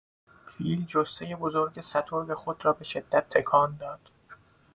فیل 0.47 0.85
جثهی 0.85 1.37
سترگ 1.81 2.33
خود 2.33 2.65
را 2.65 2.73
به 2.73 2.83
شدت 2.83 3.29
تکان 3.29 3.77
داد. 3.79 4.11